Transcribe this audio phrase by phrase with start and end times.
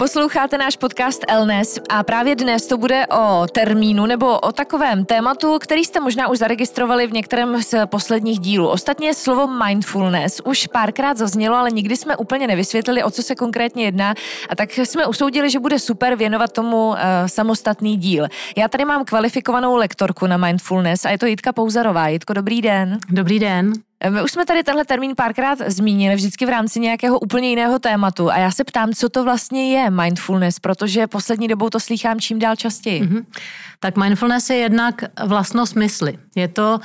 [0.00, 5.58] Posloucháte náš podcast Elnes a právě dnes to bude o termínu nebo o takovém tématu,
[5.58, 8.68] který jste možná už zaregistrovali v některém z posledních dílů.
[8.68, 13.84] Ostatně slovo mindfulness už párkrát zaznělo, ale nikdy jsme úplně nevysvětlili, o co se konkrétně
[13.84, 14.14] jedná
[14.48, 18.26] a tak jsme usoudili, že bude super věnovat tomu uh, samostatný díl.
[18.56, 22.08] Já tady mám kvalifikovanou lektorku na mindfulness a je to Jitka Pouzarová.
[22.08, 22.98] Jitko, dobrý den.
[23.10, 23.72] Dobrý den.
[24.08, 28.30] My už jsme tady tenhle termín párkrát zmínili, vždycky v rámci nějakého úplně jiného tématu.
[28.30, 32.38] A já se ptám, co to vlastně je mindfulness, protože poslední dobou to slýchám čím
[32.38, 33.02] dál častěji.
[33.02, 33.24] Mm-hmm.
[33.80, 36.18] Tak mindfulness je jednak vlastnost mysli.
[36.34, 36.80] Je to,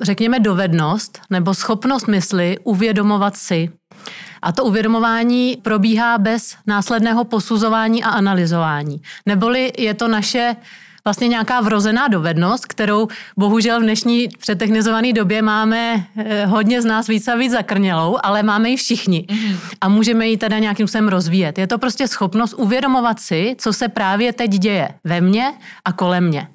[0.00, 3.70] řekněme, dovednost nebo schopnost mysli uvědomovat si.
[4.42, 9.00] A to uvědomování probíhá bez následného posuzování a analyzování.
[9.26, 10.56] Neboli je to naše
[11.04, 17.06] vlastně nějaká vrozená dovednost, kterou bohužel v dnešní přetechnizované době máme eh, hodně z nás
[17.06, 19.26] víc a víc zakrnělou, ale máme ji všichni.
[19.28, 19.56] Mm-hmm.
[19.80, 21.58] A můžeme ji teda nějakým způsobem rozvíjet.
[21.58, 25.52] Je to prostě schopnost uvědomovat si, co se právě teď děje ve mně
[25.84, 26.48] a kolem mě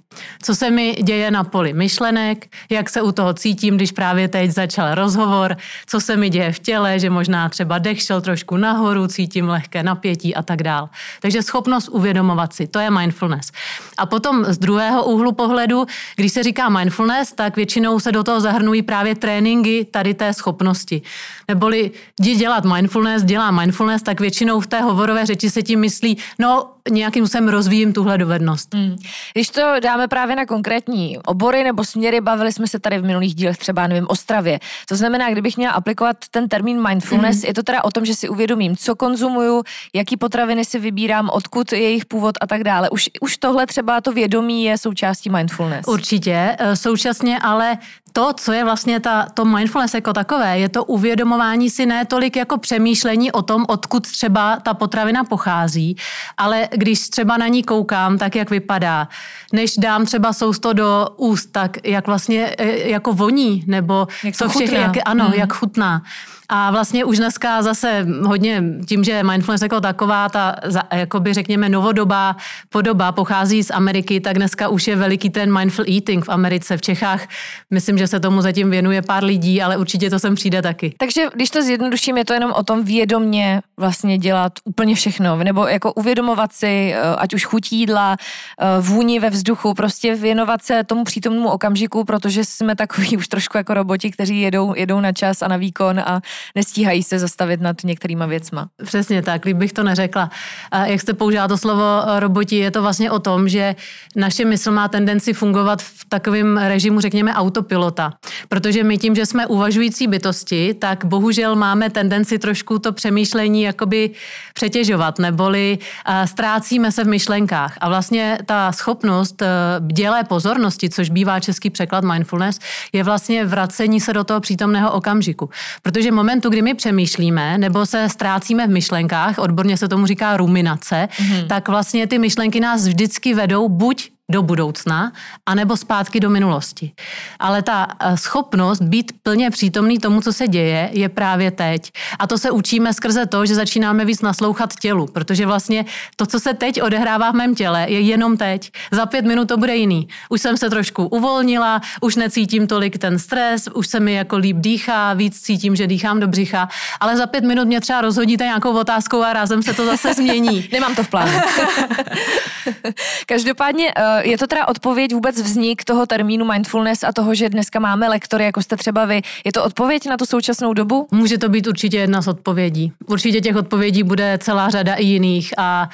[0.43, 4.51] co se mi děje na poli myšlenek, jak se u toho cítím, když právě teď
[4.51, 9.07] začal rozhovor, co se mi děje v těle, že možná třeba dech šel trošku nahoru,
[9.07, 10.89] cítím lehké napětí a tak dál.
[11.21, 13.51] Takže schopnost uvědomovat si, to je mindfulness.
[13.97, 18.41] A potom z druhého úhlu pohledu, když se říká mindfulness, tak většinou se do toho
[18.41, 21.01] zahrnují právě tréninky tady té schopnosti.
[21.47, 26.17] Neboli jdi dělat mindfulness, dělá mindfulness, tak většinou v té hovorové řeči se tím myslí,
[26.39, 28.73] no nějakým způsobem rozvíjím tuhle dovednost.
[28.73, 28.95] Hmm.
[29.33, 33.35] Když to dáme právě na konkrétní obory nebo směry, bavili jsme se tady v minulých
[33.35, 34.59] dílech třeba, nevím, o stravě.
[34.89, 37.47] To znamená, kdybych měla aplikovat ten termín mindfulness, hmm.
[37.47, 39.63] je to teda o tom, že si uvědomím, co konzumuju,
[39.93, 42.89] jaký potraviny si vybírám, odkud je jejich původ a tak dále.
[42.89, 45.87] Už, už tohle třeba to vědomí je součástí mindfulness.
[45.87, 47.77] Určitě, e, současně ale
[48.17, 52.35] to, co je vlastně ta, to mindfulness jako takové, je to uvědomování si ne tolik
[52.35, 55.97] jako přemýšlení o tom, odkud třeba ta potravina pochází,
[56.37, 59.07] ale když třeba na ní koukám, tak jak vypadá,
[59.53, 64.49] než dám třeba sousto do úst, tak jak vlastně e, jako voní, nebo jak co
[64.49, 65.33] všechno, jak, ano, hmm.
[65.33, 66.01] jak chutná.
[66.49, 70.55] A vlastně už dneska zase hodně tím, že mindfulness jako taková, ta
[70.93, 72.35] jakoby řekněme novodobá
[72.69, 76.81] podoba pochází z Ameriky, tak dneska už je veliký ten mindful eating v Americe, v
[76.81, 77.27] Čechách.
[77.69, 80.93] Myslím, že se tomu zatím věnuje pár lidí, ale určitě to sem přijde taky.
[80.97, 85.67] Takže když to zjednoduším, je to jenom o tom vědomně vlastně dělat úplně všechno, nebo
[85.67, 90.83] jako uvědomovat si, eh, ať už chutí jídla, eh, vůni ve vzduchu, prostě věnovat se
[90.83, 95.41] tomu přítomnému okamžiku, protože jsme takový už trošku jako roboti, kteří jedou, jedou na čas
[95.41, 96.21] a na výkon a
[96.55, 98.67] nestíhají se zastavit nad některýma věcma.
[98.83, 100.29] Přesně tak, líb bych to neřekla.
[100.71, 103.75] A jak jste použila to slovo eh, roboti, je to vlastně o tom, že
[104.15, 108.13] naše mysl má tendenci fungovat v takovém režimu, řekněme, autopilota.
[108.49, 114.09] Protože my tím, že jsme uvažující bytosti, tak bohužel máme tendenci trošku to přemýšlení jakoby
[114.53, 117.77] přetěžovat, neboli eh, ztrácíme se v myšlenkách.
[117.81, 119.47] A vlastně ta schopnost eh,
[119.79, 122.59] bdělé pozornosti, což bývá český překlad mindfulness,
[122.93, 125.49] je vlastně vracení se do toho přítomného okamžiku.
[125.81, 130.37] Protože moment momentu, kdy my přemýšlíme nebo se ztrácíme v myšlenkách, odborně se tomu říká
[130.37, 131.47] ruminace, mm-hmm.
[131.47, 135.11] tak vlastně ty myšlenky nás vždycky vedou buď do budoucna,
[135.45, 136.91] anebo zpátky do minulosti.
[137.39, 141.91] Ale ta eh, schopnost být plně přítomný tomu, co se děje, je právě teď.
[142.19, 146.39] A to se učíme skrze to, že začínáme víc naslouchat tělu, protože vlastně to, co
[146.39, 148.71] se teď odehrává v mém těle, je jenom teď.
[148.91, 150.07] Za pět minut to bude jiný.
[150.29, 154.57] Už jsem se trošku uvolnila, už necítím tolik ten stres, už se mi jako líp
[154.59, 156.69] dýchá, víc cítím, že dýchám do břicha,
[156.99, 160.69] ale za pět minut mě třeba rozhodíte nějakou otázkou a rázem se to zase změní.
[160.71, 161.31] Nemám to v plánu.
[163.25, 167.79] Každopádně uh, je to teda odpověď vůbec vznik toho termínu mindfulness a toho, že dneska
[167.79, 169.21] máme lektory, jako jste třeba vy.
[169.45, 171.07] Je to odpověď na tu současnou dobu?
[171.11, 172.91] Může to být určitě jedna z odpovědí.
[173.07, 175.89] Určitě těch odpovědí bude celá řada i jiných a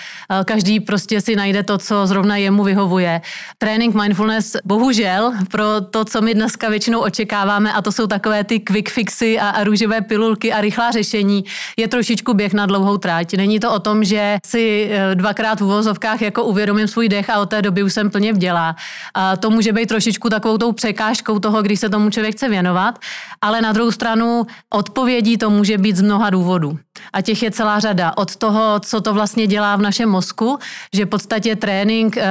[0.45, 3.21] každý prostě si najde to, co zrovna jemu vyhovuje.
[3.57, 8.59] Trénink mindfulness bohužel pro to, co my dneska většinou očekáváme, a to jsou takové ty
[8.59, 11.43] quick fixy a, a růžové pilulky a rychlá řešení,
[11.77, 13.33] je trošičku běh na dlouhou tráť.
[13.33, 17.39] Není to o tom, že si e, dvakrát v uvozovkách jako uvědomím svůj dech a
[17.39, 18.75] od té doby už jsem plně vdělá.
[19.13, 22.99] A to může být trošičku takovou tou překážkou toho, když se tomu člověk chce věnovat,
[23.41, 26.77] ale na druhou stranu odpovědí to může být z mnoha důvodů.
[27.13, 28.13] A těch je celá řada.
[28.17, 30.59] Od toho, co to vlastně dělá v našem mozku,
[30.93, 32.23] že v podstatě trénink eh,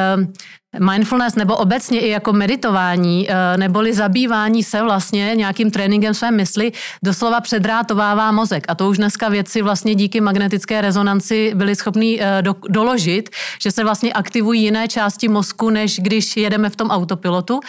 [0.80, 6.72] mindfulness nebo obecně i jako meditování eh, neboli zabývání se vlastně nějakým tréninkem své mysli
[7.04, 8.64] doslova předrátovává mozek.
[8.68, 13.30] A to už dneska vědci vlastně díky magnetické rezonanci byli schopni eh, do, doložit,
[13.62, 17.60] že se vlastně aktivují jiné části mozku, než když jedeme v tom autopilotu.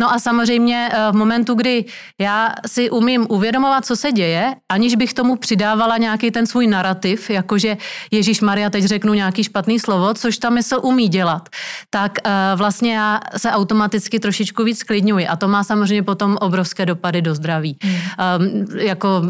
[0.00, 1.84] No a samozřejmě v momentu, kdy
[2.18, 7.30] já si umím uvědomovat, co se děje, aniž bych tomu přidávala nějaký ten svůj narrativ,
[7.30, 7.76] jakože
[8.10, 11.48] Ježíš Maria, teď řeknu nějaký špatný slovo, což ta mysl umí dělat,
[11.90, 12.18] tak
[12.54, 17.34] vlastně já se automaticky trošičku víc sklidňuji a to má samozřejmě potom obrovské dopady do
[17.34, 17.78] zdraví.
[17.82, 17.94] Hmm.
[18.40, 19.22] Um, jako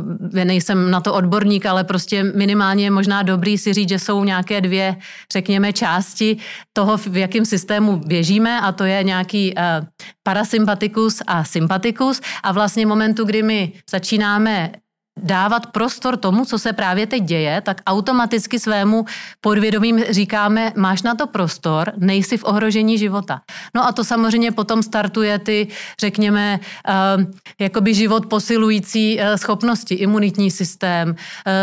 [0.44, 4.60] nejsem na to odborník, ale prostě minimálně je možná dobrý si říct, že jsou nějaké
[4.60, 4.96] dvě,
[5.32, 6.36] řekněme, části
[6.72, 9.86] toho, v jakém systému běžíme a to je nějaký uh,
[10.22, 14.72] parasympatikus a sympatikus a vlastně momentu, kdy my začínáme
[15.20, 19.04] dávat prostor tomu, co se právě teď děje, tak automaticky svému
[19.40, 23.40] podvědomím říkáme, máš na to prostor, nejsi v ohrožení života.
[23.74, 25.68] No a to samozřejmě potom startuje ty,
[26.00, 26.60] řekněme,
[27.18, 27.24] uh,
[27.58, 31.14] jakoby život posilující uh, schopnosti, imunitní systém, uh,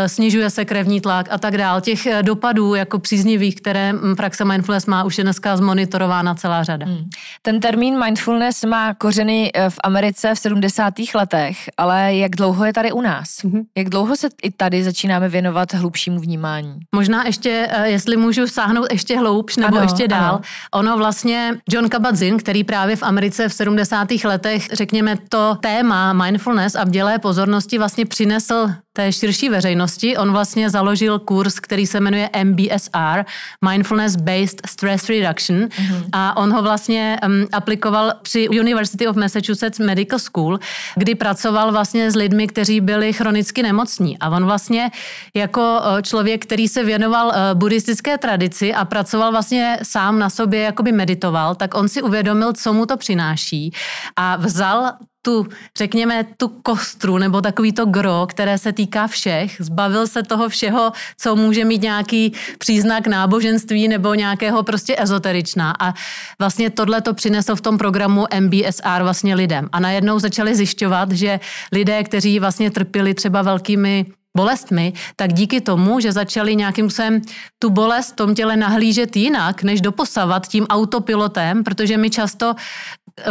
[0.06, 1.80] snižuje se krevní tlak a tak dál.
[1.80, 6.86] Těch dopadů jako příznivých, které praxe mindfulness má, už je dneska zmonitorována celá řada.
[6.86, 7.08] Hmm.
[7.42, 10.94] Ten termín mindfulness má kořeny v Americe v 70.
[11.14, 13.39] letech, ale jak dlouho je tady u nás?
[13.44, 13.62] Mm-hmm.
[13.76, 16.78] Jak dlouho se i tady začínáme věnovat hlubšímu vnímání?
[16.94, 20.34] Možná ještě, eh, jestli můžu sáhnout ještě hloubš nebo ano, ještě dál.
[20.34, 20.40] Ano.
[20.74, 24.24] Ono vlastně John Kabat-Zinn, který právě v Americe v 70.
[24.24, 30.16] letech, řekněme, to téma mindfulness a bdělé pozornosti vlastně přinesl té širší veřejnosti.
[30.16, 33.24] On vlastně založil kurz, který se jmenuje MBSR,
[33.70, 36.08] Mindfulness Based Stress Reduction mm-hmm.
[36.12, 40.58] a on ho vlastně um, aplikoval při University of Massachusetts Medical School,
[40.96, 44.90] kdy pracoval vlastně s lidmi, kteří byli chronicky nemocní a on vlastně
[45.34, 50.92] jako člověk, který se věnoval uh, buddhistické tradici a pracoval vlastně sám na sobě, jakoby
[50.92, 53.72] meditoval, tak on si uvědomil, co mu to přináší
[54.16, 54.92] a vzal
[55.22, 55.46] tu,
[55.78, 60.92] řekněme, tu kostru nebo takový to gro, které se týká všech, zbavil se toho všeho,
[61.18, 65.74] co může mít nějaký příznak náboženství nebo nějakého prostě ezoteričná.
[65.80, 65.94] A
[66.38, 69.68] vlastně tohle to přinesl v tom programu MBSR vlastně lidem.
[69.72, 71.40] A najednou začali zjišťovat, že
[71.72, 74.06] lidé, kteří vlastně trpěli třeba velkými
[74.36, 77.20] bolestmi, tak díky tomu, že začali nějakým způsobem
[77.58, 82.54] tu bolest v tom těle nahlížet jinak, než doposavat tím autopilotem, protože my často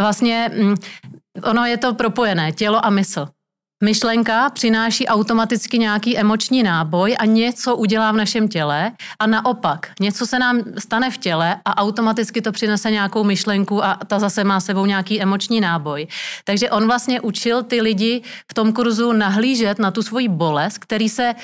[0.00, 0.74] vlastně mm,
[1.42, 3.28] ono je to propojené, tělo a mysl.
[3.84, 10.26] Myšlenka přináší automaticky nějaký emoční náboj a něco udělá v našem těle a naopak, něco
[10.26, 14.60] se nám stane v těle a automaticky to přinese nějakou myšlenku a ta zase má
[14.60, 16.06] sebou nějaký emoční náboj.
[16.44, 21.08] Takže on vlastně učil ty lidi v tom kurzu nahlížet na tu svoji bolest, který
[21.08, 21.34] se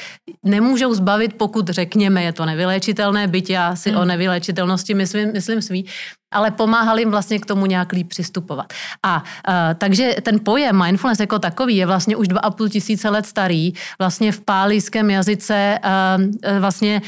[0.44, 4.00] nemůžou zbavit, pokud řekněme, je to nevyléčitelné, byť já si hmm.
[4.00, 5.86] o nevyléčitelnosti myslím, myslím svý,
[6.34, 8.72] ale pomáhal jim vlastně k tomu nějak líp přistupovat.
[9.02, 13.08] A uh, takže ten pojem mindfulness jako takový je vlastně už dva a půl tisíce
[13.08, 13.72] let starý.
[13.98, 17.02] Vlastně v pálijském jazyce uh, vlastně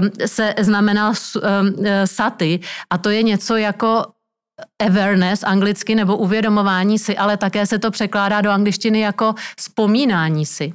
[0.00, 1.42] uh, se znamenal uh,
[2.04, 2.60] sati
[2.90, 4.04] a to je něco jako
[4.86, 10.72] awareness anglicky nebo uvědomování si, ale také se to překládá do angličtiny jako vzpomínání si.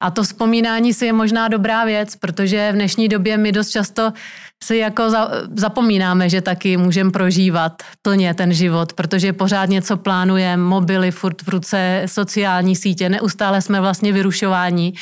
[0.00, 4.12] A to vzpomínání si je možná dobrá věc, protože v dnešní době my dost často
[4.64, 10.62] si jako za, zapomínáme, že taky můžeme prožívat plně ten život, protože pořád něco plánujeme,
[10.62, 14.92] mobily furt v ruce, sociální sítě, neustále jsme vlastně vyrušováni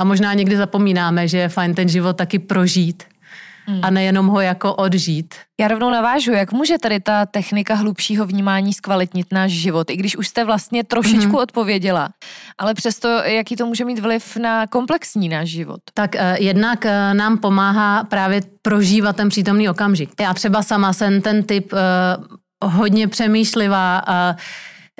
[0.00, 3.02] a možná někdy zapomínáme, že je fajn ten život taky prožít
[3.70, 3.80] hmm.
[3.82, 5.34] a nejenom ho jako odžít.
[5.60, 10.16] Já rovnou navážu, jak může tady ta technika hlubšího vnímání zkvalitnit náš život, i když
[10.16, 11.34] už jste vlastně trošičku hmm.
[11.34, 12.08] odpověděla,
[12.58, 15.80] ale přesto, jaký to může mít vliv na komplexní náš život?
[15.94, 20.10] Tak uh, jednak uh, nám pomáhá právě prožívat ten přítomný okamžik.
[20.20, 24.36] Já třeba sama jsem ten typ uh, hodně přemýšlivá, uh,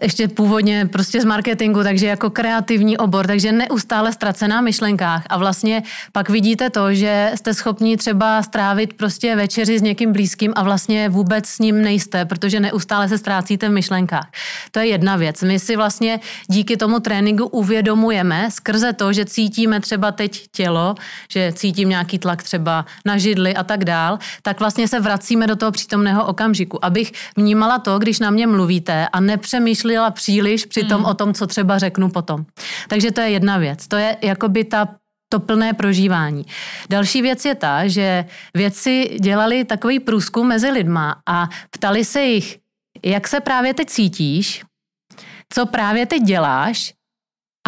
[0.02, 5.82] ještě původně prostě z marketingu, takže jako kreativní obor, takže neustále ztracená myšlenkách a vlastně
[6.12, 11.08] pak vidíte to, že jste schopni třeba strávit prostě večeři s někým blízkým a vlastně
[11.08, 14.30] vůbec s ním nejste, protože neustále se ztrácíte v myšlenkách.
[14.70, 15.42] To je jedna věc.
[15.42, 20.94] My si vlastně díky tomu tréninku uvědomujeme skrze to, že cítíme třeba teď tělo,
[21.28, 25.56] že cítím nějaký tlak třeba na židli a tak dál, tak vlastně se vracíme do
[25.56, 31.00] toho přítomného okamžiku, abych vnímala to, když na mě mluvíte a nepřemýšlím přemýšlela příliš přitom
[31.00, 31.04] mm.
[31.04, 32.46] o tom, co třeba řeknu potom.
[32.88, 33.88] Takže to je jedna věc.
[33.88, 34.88] To je jakoby ta
[35.28, 36.46] to plné prožívání.
[36.90, 42.58] Další věc je ta, že vědci dělali takový průzkum mezi lidma a ptali se jich,
[43.04, 44.64] jak se právě teď cítíš,
[45.52, 46.94] co právě teď děláš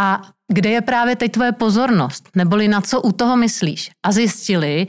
[0.01, 0.23] a
[0.53, 3.91] kde je právě teď tvoje pozornost, neboli na co u toho myslíš.
[4.03, 4.87] A zjistili,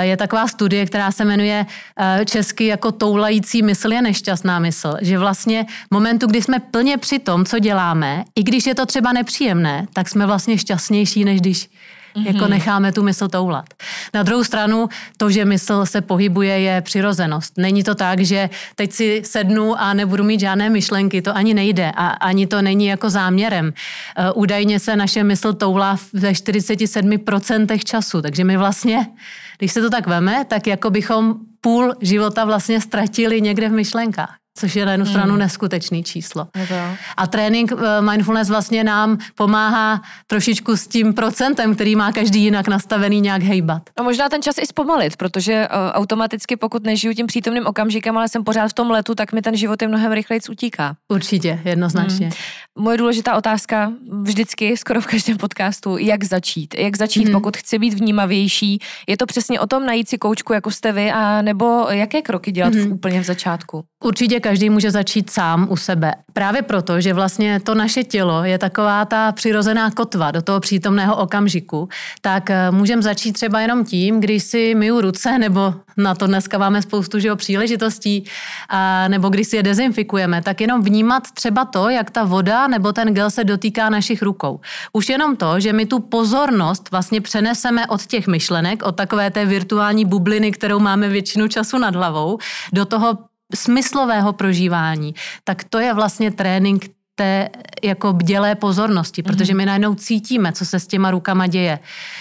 [0.00, 1.66] je taková studie, která se jmenuje
[2.24, 7.44] česky jako toulající mysl je nešťastná mysl, že vlastně momentu, kdy jsme plně při tom,
[7.44, 11.68] co děláme, i když je to třeba nepříjemné, tak jsme vlastně šťastnější, než když
[12.16, 12.34] Mm-hmm.
[12.34, 13.64] Jako necháme tu mysl toulat.
[14.14, 17.52] Na druhou stranu, to, že mysl se pohybuje, je přirozenost.
[17.56, 21.22] Není to tak, že teď si sednu a nebudu mít žádné myšlenky.
[21.22, 23.66] To ani nejde a ani to není jako záměrem.
[24.18, 29.06] Uh, údajně se naše mysl toulá ve 47% času, takže my vlastně,
[29.58, 34.43] když se to tak veme, tak jako bychom půl života vlastně ztratili někde v myšlenkách
[34.58, 35.38] což je na jednu stranu hmm.
[35.38, 36.46] neskutečný číslo.
[37.16, 42.68] A trénink eh, mindfulness vlastně nám pomáhá trošičku s tím procentem, který má každý jinak
[42.68, 43.82] nastavený nějak hejbat.
[43.96, 48.28] A možná ten čas i zpomalit, protože uh, automaticky, pokud nežiju tím přítomným okamžikem, ale
[48.28, 50.96] jsem pořád v tom letu, tak mi ten život je mnohem rychleji utíká.
[51.08, 52.26] Určitě, jednoznačně.
[52.26, 52.36] Hmm.
[52.78, 56.74] Moje důležitá otázka vždycky, skoro v každém podcastu, jak začít.
[56.78, 57.32] Jak začít, hmm.
[57.32, 58.78] pokud chci být vnímavější.
[59.08, 62.52] Je to přesně o tom najít si koučku, jako jste vy, a nebo jaké kroky
[62.52, 62.88] dělat hmm.
[62.88, 63.84] v úplně v začátku?
[64.04, 66.14] Určitě každý může začít sám u sebe.
[66.32, 71.16] Právě proto, že vlastně to naše tělo je taková ta přirozená kotva do toho přítomného
[71.16, 71.88] okamžiku,
[72.20, 76.58] tak eh, můžeme začít třeba jenom tím, když si myju ruce, nebo na to dneska
[76.58, 78.24] máme spoustu že, příležitostí,
[78.68, 82.92] a, nebo když si je dezinfikujeme, tak jenom vnímat třeba to, jak ta voda nebo
[82.92, 84.60] ten gel se dotýká našich rukou.
[84.92, 89.46] Už jenom to, že my tu pozornost vlastně přeneseme od těch myšlenek, od takové té
[89.46, 92.38] virtuální bubliny, kterou máme většinu času nad hlavou,
[92.72, 93.18] do toho
[93.54, 97.48] smyslového prožívání, tak to je vlastně trénink té
[97.82, 99.56] jako bdělé pozornosti, protože mhm.
[99.56, 101.78] my najednou cítíme, co se s těma rukama děje.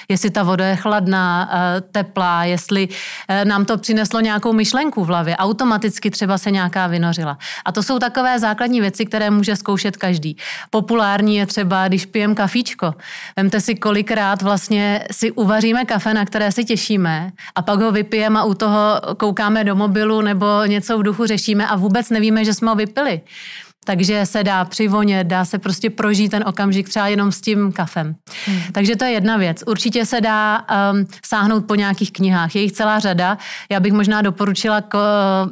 [0.09, 2.87] Jestli ta voda je chladná, eh, teplá, jestli
[3.27, 7.37] eh, nám to přineslo nějakou myšlenku v hlavě, automaticky třeba se nějaká vynořila.
[7.65, 10.37] A to jsou takové základní věci, které může zkoušet každý.
[10.69, 12.93] Populární je třeba, když pijem kafíčko.
[13.35, 18.39] Vemte si, kolikrát vlastně si uvaříme kafe, na které se těšíme a pak ho vypijeme
[18.39, 22.53] a u toho koukáme do mobilu nebo něco v duchu řešíme a vůbec nevíme, že
[22.53, 23.21] jsme ho vypili.
[23.83, 28.15] Takže se dá přivonět, dá se prostě prožít ten okamžik třeba jenom s tím kafem.
[28.45, 28.59] Hmm.
[28.71, 29.63] Takže to je jedna věc.
[29.67, 32.55] Určitě se dá um, sáhnout po nějakých knihách.
[32.55, 33.37] Je jich celá řada.
[33.69, 34.97] Já bych možná doporučila k,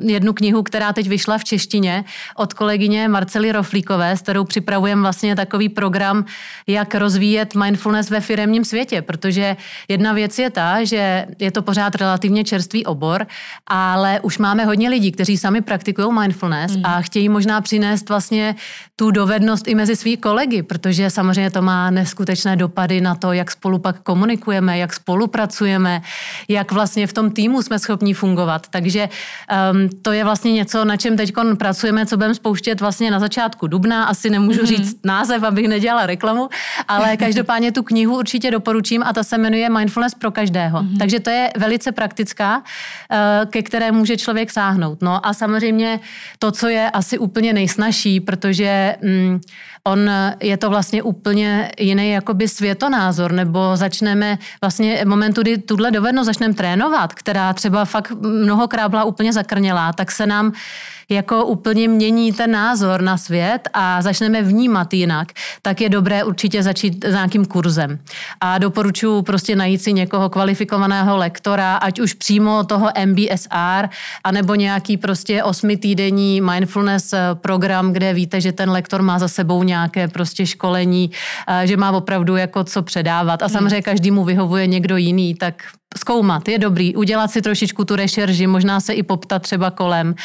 [0.01, 2.03] uh, jednu knihu, která teď vyšla v češtině
[2.35, 6.25] od kolegyně Marcely Roflíkové, s kterou připravujeme vlastně takový program,
[6.67, 9.57] jak rozvíjet mindfulness ve firemním světě, protože
[9.88, 13.27] jedna věc je ta, že je to pořád relativně čerstvý obor,
[13.67, 16.85] ale už máme hodně lidí, kteří sami praktikují mindfulness hmm.
[16.85, 18.55] a chtějí možná přinést vlastně vlastně
[18.95, 23.51] tu dovednost i mezi svý kolegy, protože samozřejmě to má neskutečné dopady na to, jak
[23.51, 26.01] spolu pak komunikujeme, jak spolupracujeme,
[26.47, 28.67] jak vlastně v tom týmu jsme schopni fungovat.
[28.69, 33.19] Takže um, to je vlastně něco, na čem teď pracujeme, co budeme spouštět vlastně na
[33.19, 34.05] začátku dubna.
[34.05, 34.77] Asi nemůžu mm-hmm.
[34.77, 36.49] říct název, abych nedělala reklamu,
[36.87, 40.79] ale každopádně tu knihu určitě doporučím a ta se jmenuje Mindfulness pro každého.
[40.79, 40.97] Mm-hmm.
[40.97, 45.01] Takže to je velice praktická, uh, ke které může člověk sáhnout.
[45.01, 45.99] No a samozřejmě
[46.39, 49.39] to, co je asi úplně nejsnažší, protože mm,
[49.83, 50.09] on
[50.41, 56.53] je to vlastně úplně jiný jakoby světonázor, nebo začneme vlastně momentu, kdy tuhle dovednost začneme
[56.53, 60.53] trénovat, která třeba fakt mnohokrát byla úplně zakrnělá, tak se nám
[61.11, 65.27] jako úplně mění ten názor na svět a začneme vnímat jinak,
[65.61, 68.00] tak je dobré určitě začít s nějakým kurzem.
[68.41, 73.89] A doporučuji prostě najít si někoho kvalifikovaného lektora, ať už přímo toho MBSR,
[74.23, 79.63] anebo nějaký prostě osmitýdenní mindfulness eh, program, kde víte, že ten lektor má za sebou
[79.71, 81.11] nějaké prostě školení,
[81.47, 83.41] eh, že má opravdu jako co předávat.
[83.41, 83.53] A hmm.
[83.53, 85.63] samozřejmě každému vyhovuje někdo jiný, tak
[85.97, 90.15] zkoumat, je dobrý, udělat si trošičku tu rešerži, možná se i poptat třeba kolem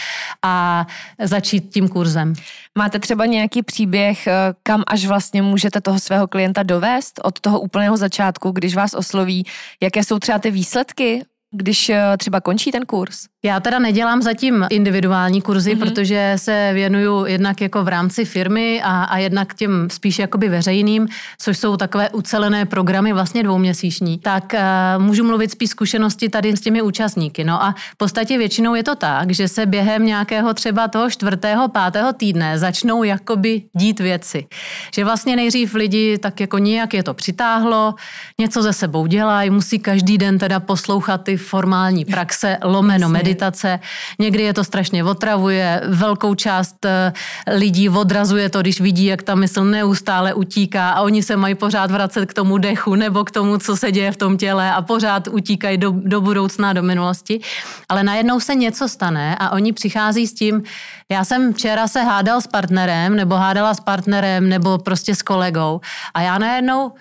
[0.42, 0.86] a
[1.22, 2.32] začít tím kurzem.
[2.78, 7.60] Máte třeba nějaký příběh, eh, kam až vlastně můžete toho svého klienta dovést od toho
[7.60, 9.46] úplného začátku, když vás osloví,
[9.82, 11.22] jaké jsou třeba ty výsledky,
[11.56, 13.18] když eh, třeba končí ten kurz?
[13.44, 15.78] Já teda nedělám zatím individuální kurzy, mm-hmm.
[15.78, 21.08] protože se věnuju jednak jako v rámci firmy a, a jednak těm spíš jakoby veřejným,
[21.38, 24.18] což jsou takové ucelené programy vlastně dvouměsíční.
[24.18, 27.44] Tak uh, můžu mluvit spíš zkušenosti tady s těmi účastníky.
[27.44, 31.68] No a v podstatě většinou je to tak, že se během nějakého třeba toho čtvrtého,
[31.68, 34.46] pátého týdne začnou jakoby dít věci.
[34.94, 37.94] Že vlastně nejdřív lidi tak jako nějak je to přitáhlo,
[38.40, 43.80] něco ze sebou dělají, musí každý den teda poslouchat ty formální praxe, lomeno meditace.
[44.18, 47.12] Někdy je to strašně otravuje, velkou část eh,
[47.50, 51.90] lidí odrazuje to, když vidí, jak ta mysl neustále utíká a oni se mají pořád
[51.90, 55.28] vracet k tomu dechu nebo k tomu, co se děje v tom těle a pořád
[55.28, 57.40] utíkají do, do budoucna, do minulosti.
[57.88, 60.62] Ale najednou se něco stane a oni přichází s tím,
[61.10, 65.80] já jsem včera se hádal s partnerem nebo hádala s partnerem nebo prostě s kolegou
[66.14, 66.92] a já najednou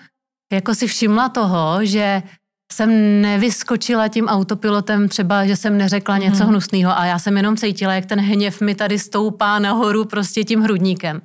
[0.52, 2.22] jako si všimla toho, že
[2.72, 6.48] jsem nevyskočila tím autopilotem třeba, že jsem neřekla něco hmm.
[6.48, 10.60] hnusného a já jsem jenom cítila, jak ten hněv mi tady stoupá nahoru prostě tím
[10.60, 11.20] hrudníkem.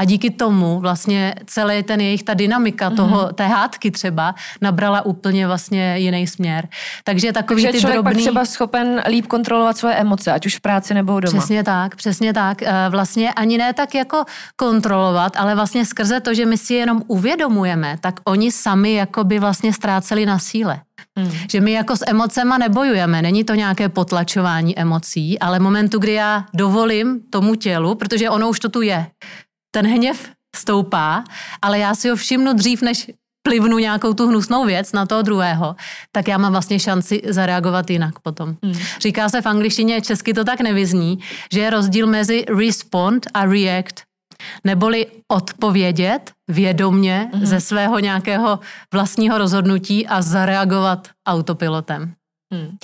[0.00, 2.96] A díky tomu vlastně celý ten jejich, ta dynamika mm-hmm.
[2.96, 6.68] toho, té hádky třeba nabrala úplně vlastně jiný směr.
[7.04, 8.14] Takže takový Takže ty člověk drobný...
[8.14, 11.38] pak třeba schopen líp kontrolovat svoje emoce, ať už v práci nebo doma.
[11.38, 12.62] Přesně tak, přesně tak.
[12.62, 14.24] Eh, vlastně ani ne tak jako
[14.56, 19.38] kontrolovat, ale vlastně skrze to, že my si jenom uvědomujeme, tak oni sami jako by
[19.38, 20.80] vlastně ztráceli na síle.
[21.18, 21.30] Hmm.
[21.50, 26.44] Že my jako s emocema nebojujeme, není to nějaké potlačování emocí, ale momentu, kdy já
[26.54, 29.06] dovolím tomu tělu, protože ono už to tu je,
[29.74, 31.24] ten hněv stoupá,
[31.62, 33.10] ale já si ho všimnu dřív, než
[33.42, 35.76] plivnu nějakou tu hnusnou věc na toho druhého,
[36.12, 38.56] tak já mám vlastně šanci zareagovat jinak potom.
[38.62, 38.74] Hmm.
[39.00, 41.18] Říká se v angličtině, česky to tak nevyzní,
[41.52, 43.94] že je rozdíl mezi respond a react.
[44.64, 47.46] Neboli odpovědět vědomně hmm.
[47.46, 48.60] ze svého nějakého
[48.92, 52.14] vlastního rozhodnutí a zareagovat autopilotem.
[52.52, 52.76] Hmm.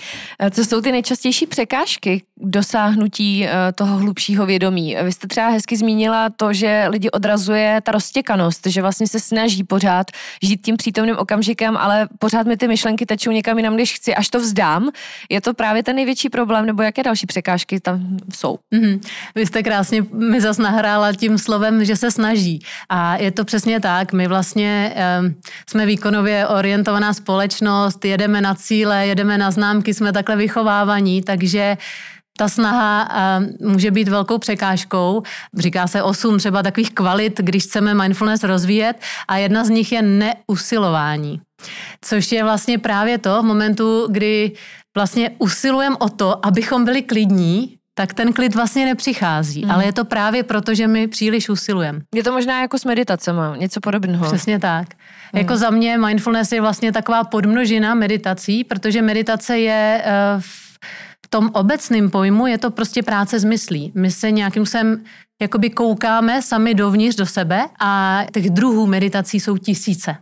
[0.50, 4.96] Co jsou ty nejčastější překážky dosáhnutí eh, toho hlubšího vědomí?
[5.02, 9.64] Vy jste třeba hezky zmínila to, že lidi odrazuje ta roztěkanost, že vlastně se snaží
[9.64, 10.06] pořád
[10.42, 14.28] žít tím přítomným okamžikem, ale pořád mi ty myšlenky tečou někam jinam, když chci, až
[14.28, 14.90] to vzdám.
[15.28, 18.58] Je to právě ten největší problém, nebo jaké další překážky tam jsou?
[18.72, 19.00] Mm-hmm.
[19.34, 22.62] Vy jste krásně mi zas nahrála tím slovem, že se snaží.
[22.88, 24.12] A je to přesně tak.
[24.12, 25.34] My vlastně um,
[25.68, 31.76] jsme výkonově orientovaná společnost, jedeme na cíle, jedeme na známky, jsme takhle vychovávaní, takže
[32.40, 33.08] ta snaha
[33.60, 35.22] uh, může být velkou překážkou.
[35.58, 38.96] Říká se osm třeba takových kvalit, když chceme mindfulness rozvíjet
[39.28, 41.40] a jedna z nich je neusilování.
[42.00, 44.52] Což je vlastně právě to v momentu, kdy
[44.94, 49.64] vlastně usilujeme o to, abychom byli klidní, tak ten klid vlastně nepřichází.
[49.64, 49.70] Mm.
[49.70, 52.00] Ale je to právě proto, že my příliš usilujeme.
[52.14, 54.26] Je to možná jako s meditacemi, něco podobného.
[54.26, 54.88] Přesně tak.
[55.32, 55.38] Mm.
[55.38, 60.04] Jako za mě mindfulness je vlastně taková podmnožina meditací, protože meditace je
[60.36, 60.42] uh,
[61.30, 63.92] tom obecném pojmu je to prostě práce s myslí.
[63.94, 65.04] My se nějakým sem
[65.42, 70.16] jakoby koukáme sami dovnitř do sebe a těch druhů meditací jsou tisíce.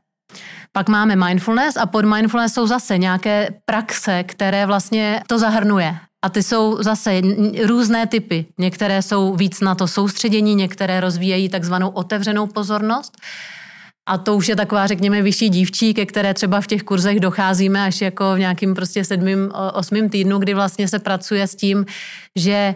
[0.72, 5.96] Pak máme mindfulness a pod mindfulness jsou zase nějaké praxe, které vlastně to zahrnuje.
[6.24, 7.20] A ty jsou zase
[7.64, 8.46] různé typy.
[8.58, 13.16] Některé jsou víc na to soustředění, některé rozvíjejí takzvanou otevřenou pozornost.
[14.08, 17.84] A to už je taková, řekněme, vyšší dívčí, ke které třeba v těch kurzech docházíme
[17.84, 21.86] až jako v nějakým prostě sedmým, osmým týdnu, kdy vlastně se pracuje s tím,
[22.36, 22.74] že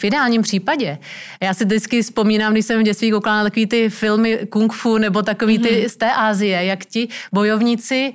[0.00, 0.98] v ideálním případě.
[1.42, 4.98] Já si vždycky vzpomínám, když jsem v dětství koukala na takový ty filmy kung fu
[4.98, 5.88] nebo takový ty mm-hmm.
[5.88, 8.12] z té Ázie, jak ti bojovníci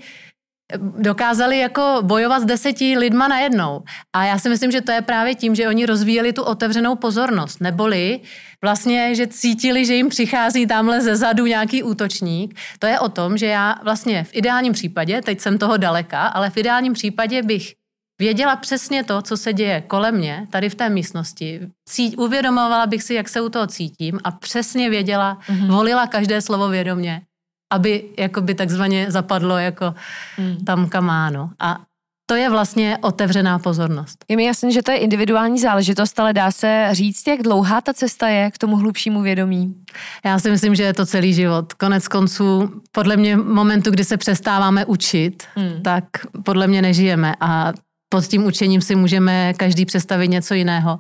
[0.78, 3.84] dokázali jako bojovat s deseti lidma najednou.
[4.14, 7.62] A já si myslím, že to je právě tím, že oni rozvíjeli tu otevřenou pozornost.
[7.62, 8.20] Neboli
[8.62, 12.56] vlastně, že cítili, že jim přichází tamhle ze zadu nějaký útočník.
[12.80, 16.50] To je o tom, že já vlastně v ideálním případě, teď jsem toho daleka, ale
[16.50, 17.74] v ideálním případě bych
[18.20, 21.60] věděla přesně to, co se děje kolem mě, tady v té místnosti.
[21.90, 25.68] Cít, uvědomovala bych si, jak se u toho cítím a přesně věděla, mm-hmm.
[25.72, 27.22] volila každé slovo vědomě
[27.74, 29.94] aby jakoby takzvaně zapadlo jako
[30.38, 30.66] hmm.
[30.66, 31.50] tam kamáno.
[31.60, 31.80] A
[32.30, 34.26] to je vlastně otevřená pozornost.
[34.28, 37.94] Je mi jasné, že to je individuální záležitost, ale dá se říct, jak dlouhá ta
[37.94, 39.76] cesta je k tomu hlubšímu vědomí?
[40.26, 41.74] Já si myslím, že je to celý život.
[41.74, 45.82] Konec konců, podle mě momentu, kdy se přestáváme učit, hmm.
[45.84, 46.04] tak
[46.44, 47.74] podle mě nežijeme a
[48.10, 51.00] pod tím učením si můžeme každý představit něco jiného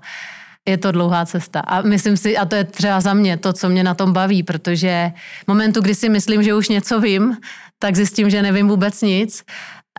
[0.69, 1.60] je to dlouhá cesta.
[1.60, 4.43] A myslím si, a to je třeba za mě to, co mě na tom baví,
[4.43, 5.12] protože
[5.47, 7.38] momentu, kdy si myslím, že už něco vím,
[7.79, 9.43] tak zjistím, že nevím vůbec nic.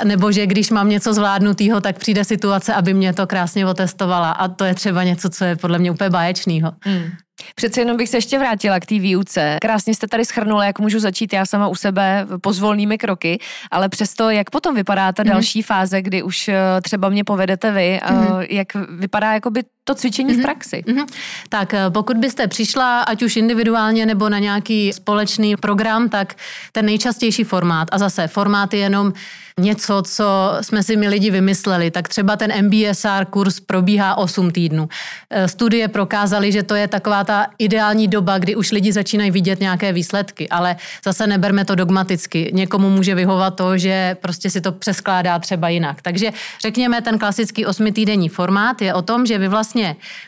[0.05, 4.31] Nebo že když mám něco zvládnutého, tak přijde situace, aby mě to krásně otestovala.
[4.31, 6.73] A to je třeba něco, co je podle mě úplně báječného.
[6.85, 7.11] Hmm.
[7.55, 9.59] Přece jenom bych se ještě vrátila k té výuce.
[9.61, 13.39] Krásně jste tady schrnula, jak můžu začít já sama u sebe pozvolnými kroky,
[13.71, 17.73] ale přesto, jak potom vypadá ta mm další fáze, kdy už eh, třeba mě povedete
[17.73, 20.35] vy, mm jak vypadá jakoby to cvičení mm-hmm.
[20.35, 20.43] v mhm.
[20.43, 20.83] praxi.
[20.87, 21.07] Mm-hmm.
[21.49, 26.35] Tak eh, pokud byste přišla, ať už individuálně nebo na nějaký společný program, tak
[26.73, 29.13] ten nejčastější formát, a zase formát je jenom
[29.61, 30.25] něco, co
[30.61, 34.89] jsme si my lidi vymysleli, tak třeba ten MBSR kurz probíhá 8 týdnů.
[35.31, 39.61] Eh, studie prokázaly, že to je taková ta ideální doba, kdy už lidi začínají vidět
[39.61, 42.51] nějaké výsledky, ale zase neberme to dogmaticky.
[42.55, 46.03] Někomu může vyhovat to, že prostě si to přeskládá třeba jinak.
[46.03, 46.31] Takže
[46.63, 49.80] řekněme, ten klasický osmitýdenní formát je o tom, že vy vlastně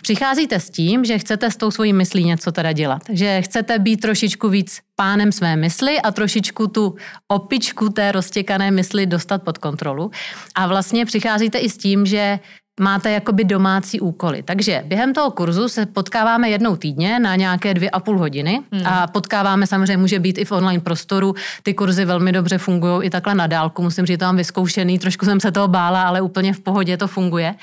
[0.03, 3.03] přicházíte s tím, že chcete s tou svojí myslí něco teda dělat.
[3.13, 6.97] Že chcete být trošičku víc pánem své mysli a trošičku tu
[7.29, 10.11] opičku té roztěkané mysli dostat pod kontrolu.
[10.55, 12.39] A vlastně přicházíte i s tím, že
[12.81, 14.43] máte jakoby domácí úkoly.
[14.43, 18.87] Takže během toho kurzu se potkáváme jednou týdně na nějaké dvě a půl hodiny hmm.
[18.87, 21.35] a potkáváme samozřejmě, může být i v online prostoru.
[21.63, 23.83] Ty kurzy velmi dobře fungují i takhle na dálku.
[23.83, 27.09] Musím říct, to mám vyzkoušený, trošku jsem se toho bála, ale úplně v pohodě to
[27.09, 27.55] funguje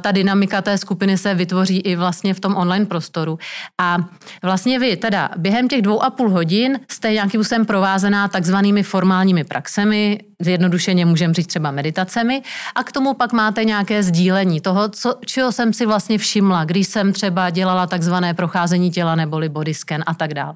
[0.00, 3.38] ta dynamika té skupiny se vytvoří i vlastně v tom online prostoru.
[3.80, 3.98] A
[4.42, 9.44] vlastně vy teda během těch dvou a půl hodin jste nějakým způsobem provázená takzvanými formálními
[9.44, 12.42] praxemi, zjednodušeně můžeme říct třeba meditacemi,
[12.74, 16.88] a k tomu pak máte nějaké sdílení toho, co, čeho jsem si vlastně všimla, když
[16.88, 20.54] jsem třeba dělala takzvané procházení těla neboli body scan a tak dále.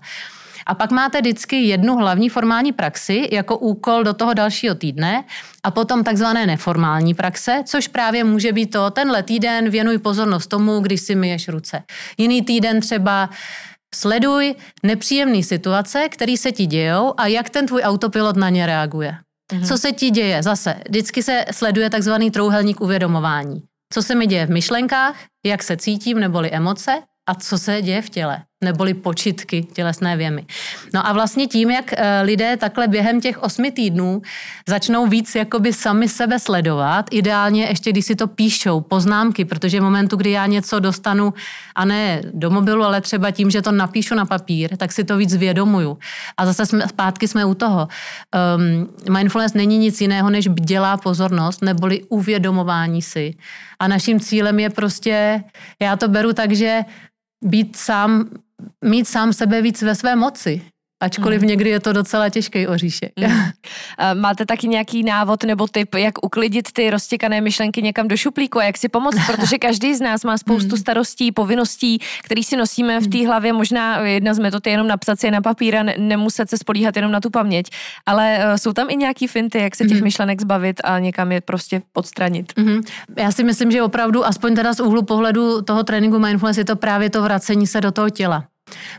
[0.67, 5.25] A pak máte vždycky jednu hlavní formální praxi jako úkol do toho dalšího týdne
[5.63, 10.81] a potom takzvané neformální praxe, což právě může být to, tenhle týden věnuj pozornost tomu,
[10.81, 11.83] když si myješ ruce.
[12.19, 13.31] Jiný týden třeba
[13.95, 19.19] sleduj nepříjemné situace, které se ti dějou a jak ten tvůj autopilot na ně reaguje.
[19.53, 19.65] Mhm.
[19.65, 20.43] Co se ti děje?
[20.43, 23.63] Zase, vždycky se sleduje takzvaný trouhelník uvědomování.
[23.93, 28.03] Co se mi děje v myšlenkách, jak se cítím, neboli emoce a co se děje
[28.03, 30.47] v těle neboli počitky tělesné věmy.
[30.95, 34.23] No a vlastně tím, jak eh, lidé takhle během těch osmi týdnů
[34.69, 39.83] začnou víc jakoby sami sebe sledovat, ideálně ještě když si to píšou, poznámky, protože v
[39.83, 41.35] momentu, kdy já něco dostanu,
[41.75, 45.17] a ne do mobilu, ale třeba tím, že to napíšu na papír, tak si to
[45.17, 45.99] víc vědomuju.
[46.37, 47.89] A zase jsme, zpátky jsme u toho.
[48.57, 53.35] Um, mindfulness není nic jiného, než dělá pozornost, neboli uvědomování si.
[53.79, 55.45] A naším cílem je prostě,
[55.81, 56.81] já to beru tak, že
[57.45, 58.29] být sám
[58.85, 60.63] mít sám sebe víc ve své moci.
[61.01, 61.49] Ačkoliv mm.
[61.49, 63.13] někdy je to docela těžký oříšek.
[64.15, 64.21] Mm.
[64.21, 68.65] Máte taky nějaký návod nebo tip, jak uklidit ty roztěkané myšlenky někam do šuplíku a
[68.65, 70.81] jak si pomoct, protože každý z nás má spoustu mm.
[70.81, 73.27] starostí, povinností, které si nosíme v té mm.
[73.27, 73.53] hlavě.
[73.53, 76.59] Možná jedna z metod je jenom napsat si je na papír a ne- nemuset se
[76.59, 77.71] spolíhat jenom na tu paměť.
[78.07, 80.05] Ale uh, jsou tam i nějaký finty, jak se těch mm.
[80.05, 82.53] myšlenek zbavit a někam je prostě podstranit.
[82.57, 82.81] Mm.
[83.17, 86.77] Já si myslím, že opravdu, aspoň teda z úhlu pohledu toho tréninku mindfulness, je to
[86.77, 88.45] právě to vracení se do toho těla.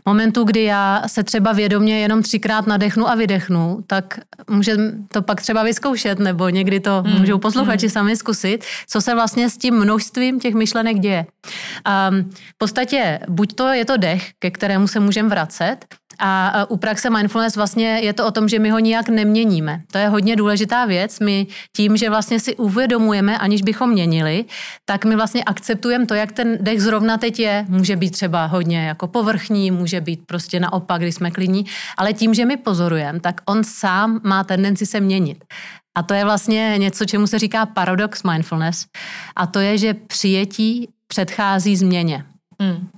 [0.06, 4.20] Momentu, kdy já se třeba vědomě jenom třikrát nadechnu a vydechnu, tak
[4.50, 4.76] může
[5.12, 7.20] to pak třeba vyzkoušet, nebo někdy to mm.
[7.20, 7.90] můžou posluchači mm.
[7.90, 11.26] sami zkusit, co se vlastně s tím množstvím těch myšlenek děje.
[12.10, 15.76] Um, v podstatě buď to je to dech, ke kterému se můžeme vracet,
[16.18, 19.80] a u praxe mindfulness vlastně je to o tom, že my ho nijak neměníme.
[19.92, 21.20] To je hodně důležitá věc.
[21.20, 24.44] My tím, že vlastně si uvědomujeme, aniž bychom měnili,
[24.84, 27.66] tak my vlastně akceptujeme to, jak ten dech zrovna teď je.
[27.68, 32.34] Může být třeba hodně jako povrchní, může být prostě naopak, když jsme klidní, ale tím,
[32.34, 35.44] že my pozorujeme, tak on sám má tendenci se měnit.
[35.94, 38.86] A to je vlastně něco, čemu se říká paradox mindfulness.
[39.36, 42.24] A to je, že přijetí předchází změně.
[42.60, 42.88] Hmm.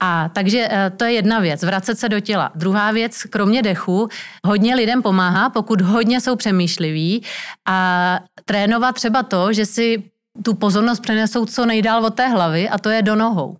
[0.00, 2.52] A takže eh, to je jedna věc, vracet se do těla.
[2.54, 4.08] Druhá věc, kromě dechu,
[4.46, 7.22] hodně lidem pomáhá, pokud hodně jsou přemýšliví
[7.68, 10.02] a trénovat třeba to, že si
[10.44, 13.56] tu pozornost přenesou co nejdál od té hlavy a to je do nohou.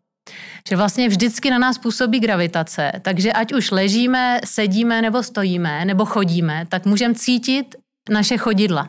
[0.69, 6.05] Že vlastně vždycky na nás působí gravitace, takže ať už ležíme, sedíme nebo stojíme nebo
[6.05, 7.75] chodíme, tak můžeme cítit
[8.11, 8.89] naše chodidla.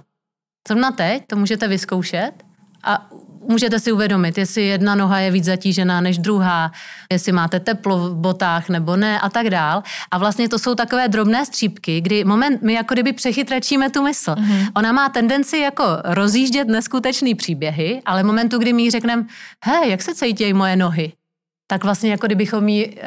[0.68, 2.45] Zrovna teď to můžete vyzkoušet
[2.86, 3.08] a
[3.50, 6.72] můžete si uvědomit, jestli jedna noha je víc zatížená než druhá,
[7.12, 9.84] jestli máte teplo v botách nebo ne a tak dál.
[10.12, 14.32] A vlastně to jsou takové drobné střípky, kdy moment, my jako kdyby přechytračíme tu mysl.
[14.32, 14.72] Mm-hmm.
[14.76, 19.26] Ona má tendenci jako rozjíždět neskutečný příběhy, ale momentu, kdy my jí řekneme,
[19.66, 21.14] hej, jak se cítí moje nohy,
[21.68, 23.00] tak vlastně jako kdybychom jí uh,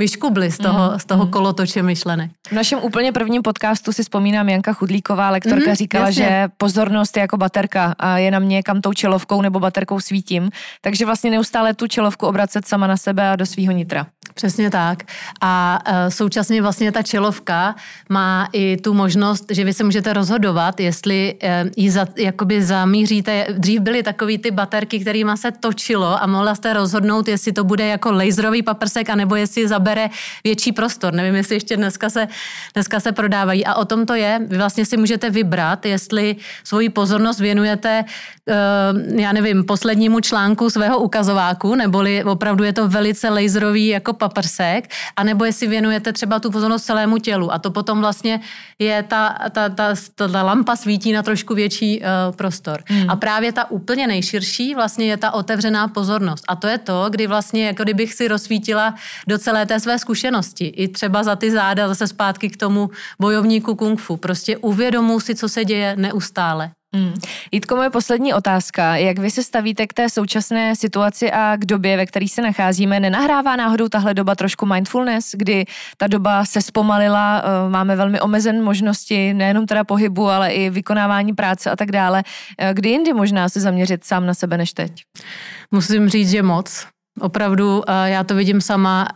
[0.00, 0.98] vyškubli z toho, mm.
[0.98, 1.32] z toho mhm.
[1.32, 2.30] kolotoče myšlenek.
[2.48, 6.24] V našem úplně prvním podcastu si vzpomínám Janka Chudlíková, lektorka, mm, říkala, jasně.
[6.24, 10.50] že pozornost je jako baterka a je na mě, kam tou čelovkou nebo baterkou svítím.
[10.80, 14.06] Takže vlastně neustále tu čelovku obracet sama na sebe a do svého nitra.
[14.34, 15.02] Přesně tak.
[15.40, 17.74] A uh, současně vlastně ta čelovka
[18.08, 23.46] má i tu možnost, že vy se můžete rozhodovat, jestli uh, ji za, jakoby zamíříte.
[23.58, 27.86] Dřív byly takový ty baterky, kterými se točilo a mohla jste rozhodnout, jestli to bude
[27.86, 30.10] jako laserový paprsek, anebo jestli zabere
[30.44, 31.12] větší prostor.
[31.14, 32.28] Nevím, jestli ještě dneska se,
[32.74, 33.66] dneska se prodávají.
[33.66, 34.40] A o tom to je.
[34.46, 38.04] Vy vlastně si můžete vybrat, jestli svoji pozornost věnujete,
[38.48, 44.90] uh, já nevím, poslednímu článku svého ukazováku, neboli opravdu je to velice laserový jako paprsek,
[45.16, 48.40] anebo jestli věnujete třeba tu pozornost celému tělu a to potom vlastně
[48.78, 52.06] je ta, ta, ta, ta, ta lampa svítí na trošku větší uh,
[52.36, 52.82] prostor.
[52.86, 53.10] Hmm.
[53.10, 56.44] A právě ta úplně nejširší vlastně je ta otevřená pozornost.
[56.48, 58.94] A to je to, kdy vlastně jako kdybych si rozsvítila
[59.26, 60.66] do celé té své zkušenosti.
[60.66, 64.16] I třeba za ty záda zase zpátky k tomu bojovníku kung fu.
[64.16, 66.70] Prostě uvědomuji si, co se děje neustále.
[66.94, 67.14] Hmm.
[67.52, 68.96] Jítko, moje poslední otázka.
[68.96, 73.00] Jak vy se stavíte k té současné situaci a k době, ve které se nacházíme?
[73.00, 75.64] Nenahrává náhodou tahle doba trošku mindfulness, kdy
[75.96, 81.32] ta doba se zpomalila, eh, máme velmi omezen možnosti, nejenom teda pohybu, ale i vykonávání
[81.32, 82.22] práce a tak dále.
[82.58, 84.92] Eh, kdy jindy možná se zaměřit sám na sebe než teď?
[85.70, 86.86] Musím říct, že moc.
[87.20, 89.08] Opravdu já to vidím sama.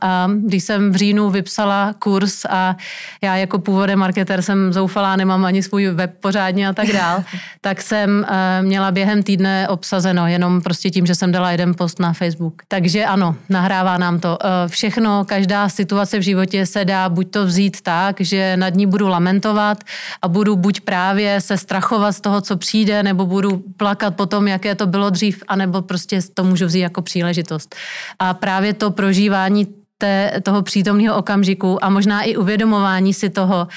[0.46, 2.76] Když jsem v říjnu vypsala kurz a
[3.22, 7.24] já jako původem marketer jsem zoufalá, nemám ani svůj web pořádně a tak dál,
[7.60, 8.26] tak jsem
[8.62, 12.62] měla během týdne obsazeno jenom prostě tím, že jsem dala jeden post na Facebook.
[12.68, 14.38] Takže ano, nahrává nám to.
[14.66, 19.08] Všechno, každá situace v životě se dá buď to vzít tak, že nad ní budu
[19.08, 19.84] lamentovat
[20.22, 24.48] a budu buď právě se strachovat z toho, co přijde, nebo budu plakat po tom,
[24.48, 27.74] jaké to bylo dřív, anebo prostě to můžu vzít jako příležitost.
[28.18, 29.66] A právě to prožívání
[29.98, 33.68] té, toho přítomného okamžiku a možná i uvědomování si toho,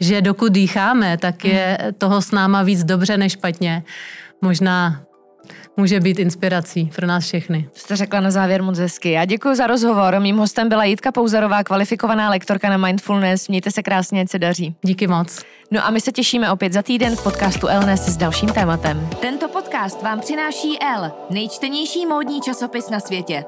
[0.00, 3.82] že dokud dýcháme, tak je toho s náma víc dobře než špatně.
[4.42, 5.00] Možná
[5.76, 7.68] může být inspirací pro nás všechny.
[7.74, 9.10] Jste řekla na závěr moc hezky.
[9.10, 10.20] Já děkuji za rozhovor.
[10.20, 13.48] Mým hostem byla Jitka Pouzarová, kvalifikovaná lektorka na Mindfulness.
[13.48, 14.74] Mějte se krásně, ať se daří.
[14.82, 15.42] Díky moc.
[15.70, 19.08] No a my se těšíme opět za týden v podcastu Elnes s dalším tématem.
[19.20, 23.44] Tento podcast vám přináší L, nejčtenější módní časopis na světě.